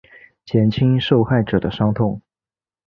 [0.45, 2.19] 减轻受害者的伤痛